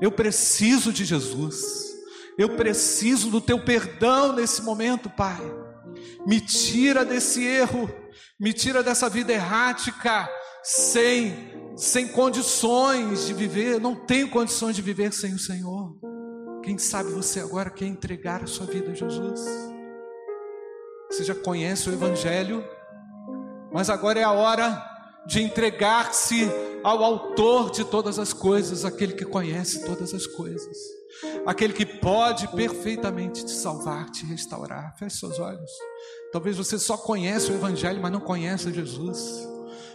[0.00, 1.90] eu preciso de Jesus,
[2.38, 5.40] eu preciso do teu perdão nesse momento, Pai.
[6.26, 7.90] Me tira desse erro,
[8.38, 10.28] me tira dessa vida errática
[10.62, 15.96] sem sem condições de viver, não tenho condições de viver sem o Senhor.
[16.62, 19.40] Quem sabe você agora quer entregar a sua vida a Jesus?
[21.10, 22.62] Você já conhece o Evangelho,
[23.72, 24.84] mas agora é a hora
[25.26, 26.50] de entregar-se
[26.84, 30.76] ao Autor de todas as coisas, aquele que conhece todas as coisas,
[31.46, 34.94] aquele que pode perfeitamente te salvar, te restaurar.
[34.98, 35.70] Feche seus olhos.
[36.30, 39.49] Talvez você só conhece o Evangelho, mas não conhece Jesus.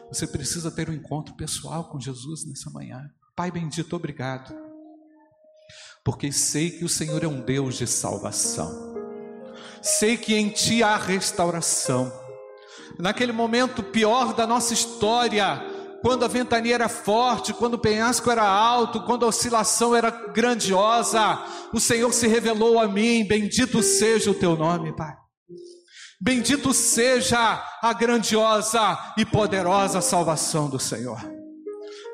[0.09, 3.09] Você precisa ter um encontro pessoal com Jesus nessa manhã.
[3.35, 4.55] Pai bendito, obrigado.
[6.03, 8.93] Porque sei que o Senhor é um Deus de salvação.
[9.81, 12.11] Sei que em Ti há restauração.
[12.99, 15.61] Naquele momento pior da nossa história,
[16.01, 21.43] quando a ventania era forte, quando o penhasco era alto, quando a oscilação era grandiosa,
[21.73, 23.25] o Senhor se revelou a mim.
[23.25, 25.24] Bendito seja o teu nome, Pai.
[26.19, 31.19] Bendito seja a grandiosa e poderosa salvação do Senhor.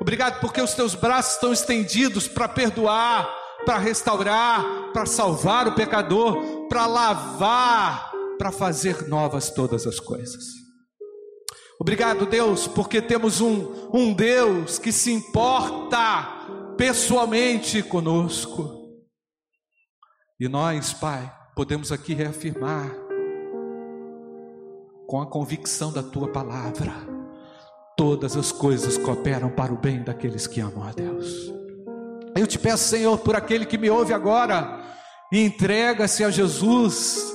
[0.00, 3.28] Obrigado porque os teus braços estão estendidos para perdoar,
[3.64, 10.42] para restaurar, para salvar o pecador, para lavar, para fazer novas todas as coisas.
[11.78, 18.82] Obrigado, Deus, porque temos um, um Deus que se importa pessoalmente conosco.
[20.38, 22.90] E nós, Pai, podemos aqui reafirmar,
[25.12, 26.94] com a convicção da Tua palavra,
[27.98, 31.52] todas as coisas cooperam para o bem daqueles que amam a Deus.
[32.34, 34.82] Eu te peço, Senhor, por aquele que me ouve agora
[35.30, 37.30] entrega-se a Jesus,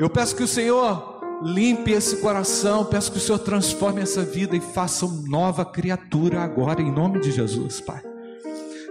[0.00, 4.56] eu peço que o Senhor limpe esse coração, peço que o Senhor transforme essa vida
[4.56, 8.02] e faça uma nova criatura agora, em nome de Jesus, Pai.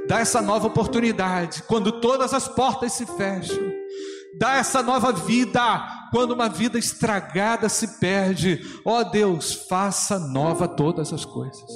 [0.07, 3.69] Dá essa nova oportunidade quando todas as portas se fecham.
[4.37, 8.61] Dá essa nova vida quando uma vida estragada se perde.
[8.85, 11.69] Ó oh Deus, faça nova todas as coisas.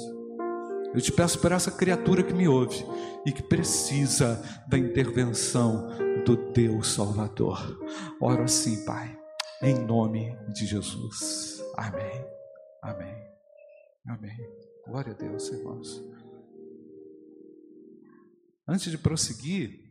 [0.94, 2.84] Eu te peço por essa criatura que me ouve
[3.26, 5.88] e que precisa da intervenção
[6.24, 7.78] do Deus Salvador.
[8.20, 9.24] Oro assim, Pai
[9.64, 11.62] em nome de Jesus.
[11.74, 12.26] Amém.
[12.82, 13.16] Amém.
[14.06, 14.36] Amém.
[14.86, 16.02] Glória a Deus, irmãos.
[18.68, 19.90] Antes de prosseguir,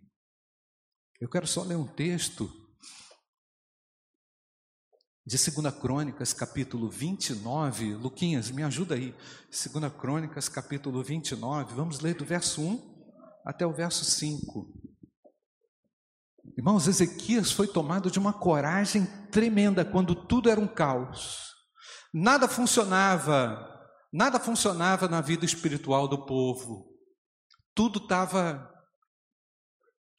[1.19, 2.47] eu quero só ler um texto
[5.25, 7.95] de 2 Crônicas, capítulo 29.
[7.95, 9.15] Luquinhas, me ajuda aí.
[9.49, 11.73] 2 Crônicas, capítulo 29.
[11.73, 12.93] Vamos ler do verso 1
[13.45, 14.67] até o verso 5.
[16.57, 21.53] Irmãos, Ezequias foi tomado de uma coragem tremenda quando tudo era um caos.
[22.13, 23.65] Nada funcionava,
[24.12, 26.93] nada funcionava na vida espiritual do povo.
[27.73, 28.72] Tudo estava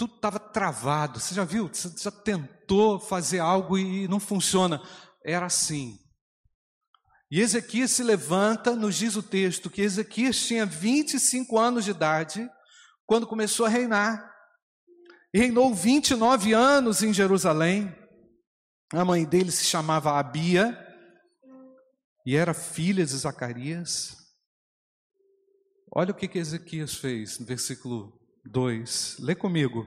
[0.07, 1.19] tudo estava travado.
[1.19, 1.69] Você já viu?
[1.73, 4.83] Você já tentou fazer algo e não funciona.
[5.25, 5.99] Era assim.
[7.31, 12.49] E Ezequias se levanta, nos diz o texto que Ezequias tinha 25 anos de idade
[13.07, 14.35] quando começou a reinar
[15.35, 17.93] reinou 29 anos em Jerusalém.
[18.93, 20.79] A mãe dele se chamava Abia
[22.25, 24.17] e era filha de Zacarias.
[25.91, 29.17] Olha o que, que Ezequias fez no versículo 2.
[29.21, 29.87] Lê comigo.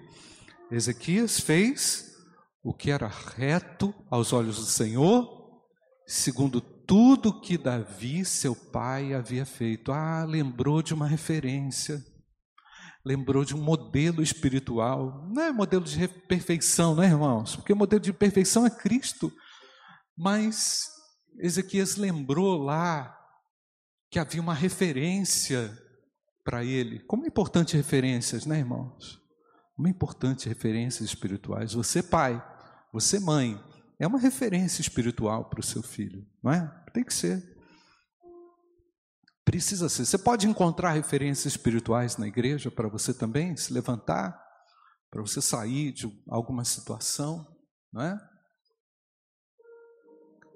[0.71, 2.15] Ezequias fez
[2.63, 5.27] o que era reto aos olhos do Senhor,
[6.05, 9.91] segundo tudo que Davi, seu pai, havia feito.
[9.91, 12.03] Ah, lembrou de uma referência
[13.07, 15.25] lembrou de um modelo espiritual.
[15.33, 17.55] Não é modelo de perfeição, né, irmãos?
[17.55, 19.31] Porque o modelo de perfeição é Cristo.
[20.15, 20.89] Mas
[21.39, 23.17] Ezequias lembrou lá
[24.11, 25.71] que havia uma referência
[26.47, 27.01] para ele.
[27.01, 29.21] Como é importante referências, né, irmãos?
[29.75, 31.73] Como é importante referências espirituais.
[31.73, 32.41] Você, pai,
[32.93, 33.61] você, mãe,
[33.99, 36.85] é uma referência espiritual para o seu filho, não é?
[36.93, 37.43] Tem que ser.
[39.43, 40.05] Precisa ser.
[40.05, 44.41] Você pode encontrar referências espirituais na igreja para você também se levantar,
[45.11, 47.45] para você sair de alguma situação,
[47.91, 48.17] não é?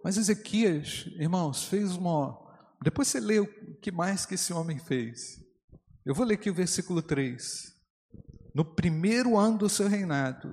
[0.05, 2.39] Mas Ezequias, irmãos, fez uma.
[2.81, 5.40] Depois você lê o que mais que esse homem fez.
[6.03, 7.75] Eu vou ler aqui o versículo 3.
[8.55, 10.51] No primeiro ano do seu reinado,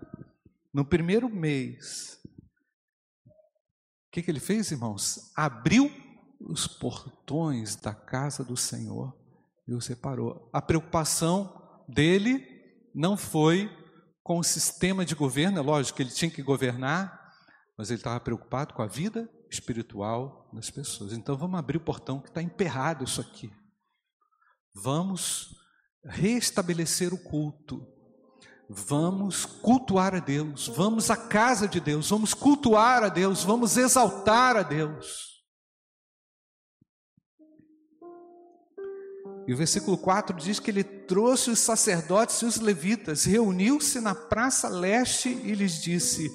[0.72, 2.20] no primeiro mês,
[3.26, 5.32] o que, que ele fez, irmãos?
[5.34, 5.90] Abriu
[6.38, 9.16] os portões da casa do Senhor
[9.66, 10.50] e o separou.
[10.52, 12.46] A preocupação dele
[12.94, 13.70] não foi
[14.22, 17.32] com o sistema de governo, é lógico que ele tinha que governar,
[17.76, 21.14] mas ele estava preocupado com a vida espiritual das pessoas.
[21.14, 23.50] Então vamos abrir o portão que está emperrado isso aqui.
[24.82, 25.56] Vamos
[26.04, 27.86] restabelecer o culto.
[28.68, 34.58] Vamos cultuar a Deus, vamos à casa de Deus, vamos cultuar a Deus, vamos exaltar
[34.58, 35.38] a Deus.
[39.46, 44.14] E o versículo 4 diz que ele trouxe os sacerdotes e os levitas, reuniu-se na
[44.14, 46.30] praça leste e lhes disse: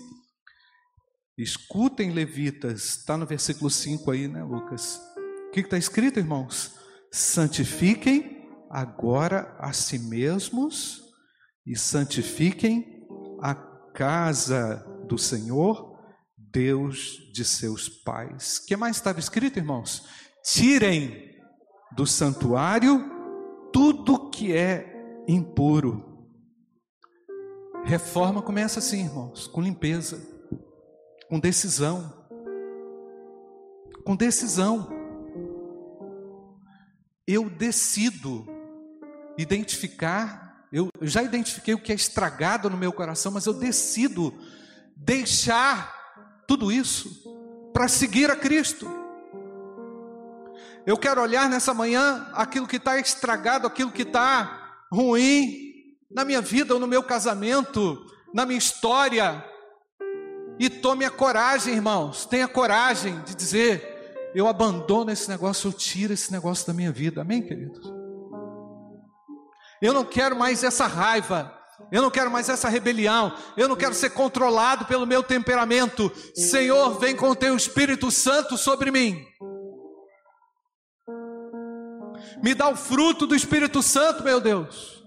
[1.37, 4.99] Escutem, levitas, está no versículo 5 aí, né, Lucas?
[5.47, 6.73] O que está escrito, irmãos?
[7.11, 8.32] Santifiquem
[8.73, 11.03] agora a si mesmos
[11.63, 13.05] e santifiquem
[13.39, 15.95] a casa do Senhor,
[16.35, 18.57] Deus de seus pais.
[18.57, 20.07] O que mais estava escrito, irmãos?
[20.43, 21.31] Tirem
[21.95, 23.11] do santuário
[23.71, 26.27] tudo que é impuro.
[27.85, 30.19] Reforma começa assim, irmãos, com limpeza,
[31.29, 32.11] com decisão.
[34.03, 34.89] Com decisão.
[37.25, 38.45] eu decido
[39.37, 44.33] identificar, eu já identifiquei o que é estragado no meu coração, mas eu decido
[44.95, 45.93] deixar
[46.47, 47.09] tudo isso
[47.73, 48.89] para seguir a Cristo.
[50.85, 56.41] Eu quero olhar nessa manhã aquilo que está estragado, aquilo que está ruim na minha
[56.41, 59.43] vida ou no meu casamento, na minha história.
[60.59, 66.13] E tome a coragem, irmãos, tenha coragem de dizer: eu abandono esse negócio, eu tiro
[66.13, 67.21] esse negócio da minha vida.
[67.21, 67.92] Amém, queridos?
[69.83, 71.53] Eu não quero mais essa raiva,
[71.91, 76.09] eu não quero mais essa rebelião, eu não quero ser controlado pelo meu temperamento.
[76.33, 79.27] Senhor, vem com o teu Espírito Santo sobre mim.
[82.41, 85.03] Me dá o fruto do Espírito Santo, meu Deus.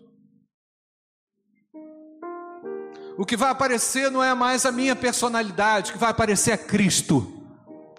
[3.16, 6.58] O que vai aparecer não é mais a minha personalidade, o que vai aparecer é
[6.58, 7.32] Cristo.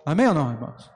[0.05, 0.91] Amém ou não, irmãos?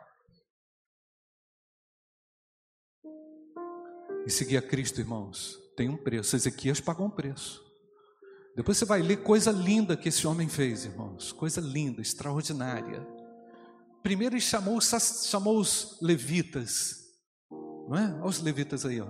[4.27, 6.35] E seguir a Cristo, irmãos, tem um preço.
[6.35, 7.63] Ezequias pagou um preço.
[8.55, 11.31] Depois você vai ler coisa linda que esse homem fez, irmãos.
[11.31, 13.07] Coisa linda, extraordinária.
[14.03, 16.95] Primeiro ele chamou, chamou os levitas.
[17.49, 18.13] Não é?
[18.15, 19.07] Olha os levitas aí, ó.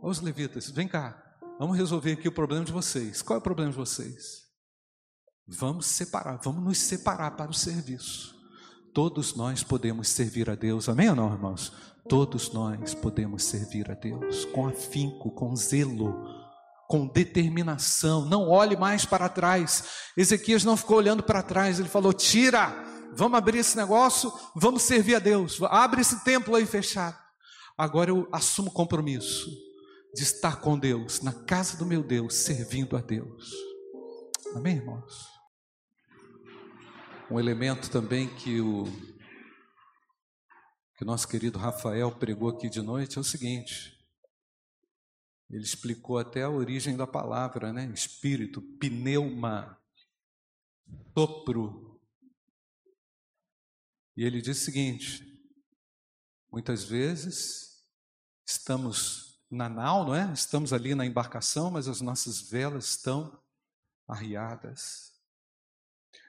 [0.00, 1.20] Olha os levitas, vem cá.
[1.58, 3.22] Vamos resolver aqui o problema de vocês.
[3.22, 4.42] Qual é o problema de vocês?
[5.46, 8.34] Vamos separar, vamos nos separar para o serviço.
[8.94, 11.72] Todos nós podemos servir a Deus, amém ou não, irmãos?
[12.08, 16.14] Todos nós podemos servir a Deus com afinco, com zelo,
[16.88, 18.24] com determinação.
[18.26, 19.84] Não olhe mais para trás.
[20.16, 22.74] Ezequias não ficou olhando para trás, ele falou: tira,
[23.14, 25.60] vamos abrir esse negócio, vamos servir a Deus.
[25.62, 27.16] Abre esse templo aí fechado.
[27.78, 29.48] Agora eu assumo compromisso
[30.14, 33.50] de estar com Deus, na casa do meu Deus, servindo a Deus.
[34.54, 35.32] Amém, irmãos?
[37.30, 38.86] Um elemento também que o
[41.02, 43.98] que o nosso querido Rafael pregou aqui de noite é o seguinte.
[45.50, 47.86] Ele explicou até a origem da palavra, né?
[47.92, 49.76] Espírito, pneuma,
[51.12, 52.00] sopro.
[54.16, 55.44] E ele diz o seguinte:
[56.52, 57.84] muitas vezes
[58.46, 60.32] estamos na nau, não é?
[60.32, 63.42] Estamos ali na embarcação, mas as nossas velas estão
[64.06, 65.20] arriadas.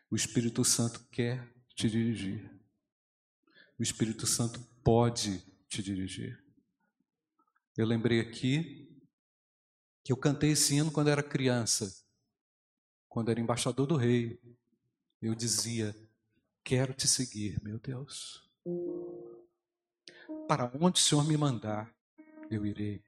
[0.09, 2.52] O Espírito Santo quer te dirigir.
[3.77, 6.43] O Espírito Santo pode te dirigir.
[7.75, 9.01] Eu lembrei aqui
[10.03, 11.95] que eu cantei esse hino quando era criança,
[13.09, 14.39] quando era embaixador do rei.
[15.21, 15.95] Eu dizia:
[16.63, 18.47] Quero te seguir, meu Deus.
[20.47, 21.93] Para onde o Senhor me mandar,
[22.51, 23.03] eu irei.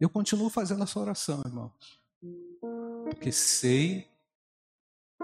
[0.00, 2.00] Eu continuo fazendo essa oração, irmãos.
[3.04, 4.10] Porque sei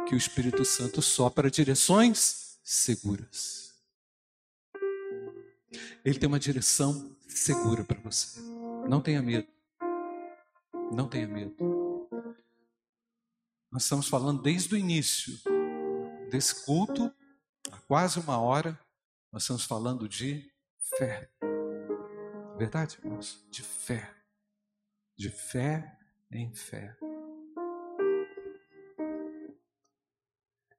[0.07, 3.68] que o Espírito Santo sopra direções seguras.
[6.05, 8.41] Ele tem uma direção segura para você.
[8.89, 9.49] Não tenha medo.
[10.93, 12.09] Não tenha medo.
[13.71, 15.39] Nós estamos falando desde o início
[16.31, 17.13] desse culto,
[17.71, 18.79] há quase uma hora,
[19.33, 20.51] nós estamos falando de
[20.99, 21.31] fé.
[22.57, 23.47] Verdade, irmãos?
[23.51, 24.19] De fé
[25.19, 25.99] de fé
[26.31, 26.97] em fé.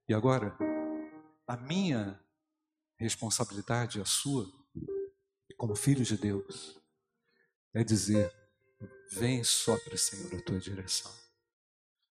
[0.07, 0.57] E agora,
[1.45, 2.17] a minha
[2.97, 4.49] responsabilidade, a sua,
[5.59, 6.79] como filho de Deus,
[7.73, 8.33] é dizer:
[9.11, 11.11] vem sopra, Senhor, a tua direção.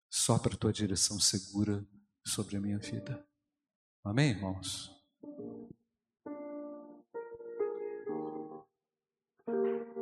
[0.09, 1.83] Sopra a tua direção segura
[2.25, 3.25] sobre a minha vida.
[4.03, 4.91] Amém, irmãos?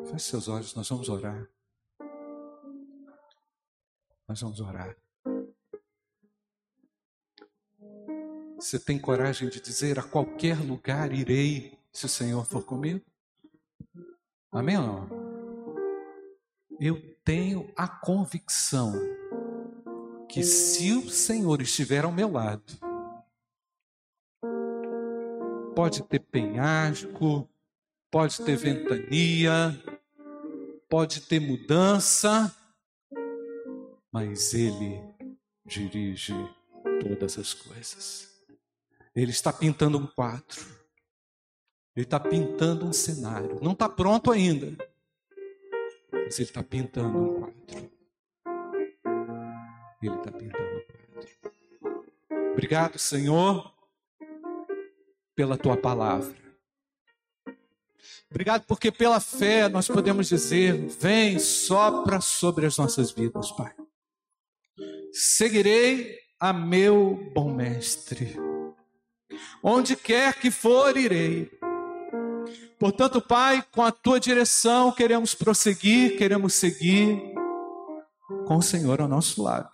[0.10, 1.48] Feche seus olhos, nós vamos orar.
[4.28, 4.98] Nós vamos orar.
[8.56, 13.06] Você tem coragem de dizer a qualquer lugar irei se o Senhor for comigo?
[14.56, 15.10] Amém ou não?
[16.80, 18.94] Eu tenho a convicção
[20.30, 22.64] que se o Senhor estiver ao meu lado,
[25.76, 27.50] pode ter penhasco,
[28.10, 29.78] pode ter ventania,
[30.88, 32.50] pode ter mudança,
[34.10, 35.02] mas Ele
[35.66, 36.34] dirige
[37.02, 38.34] todas as coisas.
[39.14, 40.75] Ele está pintando um quadro,
[41.96, 43.60] Ele está pintando um cenário.
[43.62, 44.76] Não está pronto ainda,
[46.12, 47.92] mas Ele está pintando um quadro.
[50.02, 52.52] Ele está pintando um quadro.
[52.52, 53.74] Obrigado, Senhor,
[55.36, 56.36] pela tua palavra.
[58.30, 63.74] Obrigado porque pela fé nós podemos dizer: vem, sopra sobre as nossas vidas, Pai
[65.16, 68.36] seguirei a meu bom mestre.
[69.64, 71.50] Onde quer que for, irei.
[72.80, 77.34] Portanto, Pai, com a tua direção, queremos prosseguir, queremos seguir
[78.46, 79.72] com o Senhor ao nosso lado.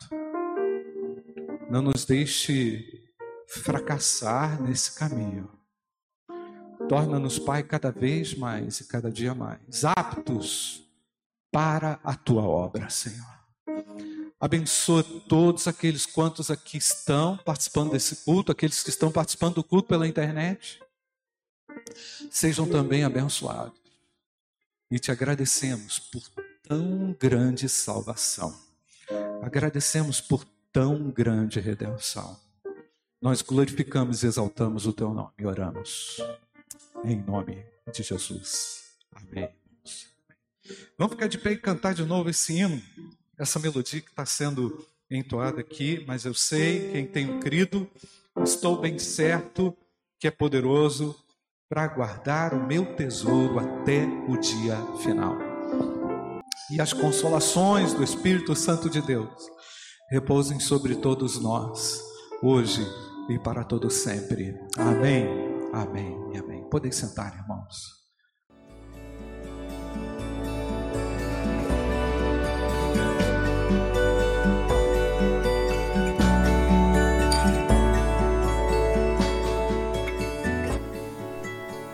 [1.70, 3.02] Não nos deixe
[3.48, 5.50] fracassar nesse caminho.
[6.88, 10.84] Torna-nos, Pai, cada vez mais e cada dia mais aptos
[11.52, 13.42] para a tua obra, Senhor.
[14.40, 19.88] Abençoa todos aqueles quantos aqui estão participando desse culto, aqueles que estão participando do culto
[19.88, 20.81] pela internet.
[22.30, 23.80] Sejam também abençoados.
[24.90, 26.24] E te agradecemos por
[26.64, 28.58] tão grande salvação.
[29.42, 32.40] Agradecemos por tão grande redenção.
[33.22, 36.18] Nós glorificamos e exaltamos o teu nome e oramos.
[37.04, 38.96] Em nome de Jesus.
[39.14, 39.50] Amém.
[40.98, 42.82] Vamos ficar de pé e cantar de novo esse hino,
[43.38, 47.90] essa melodia que está sendo entoada aqui, mas eu sei, quem tem crido,
[48.44, 49.76] estou bem certo
[50.20, 51.21] que é poderoso
[51.72, 55.38] para guardar o meu tesouro até o dia final.
[56.70, 59.32] E as consolações do Espírito Santo de Deus
[60.10, 61.98] repousem sobre todos nós,
[62.44, 62.86] hoje
[63.30, 64.54] e para todo sempre.
[64.78, 65.26] Amém.
[65.72, 66.70] Amém amém.
[66.70, 68.01] Podem sentar, irmãos.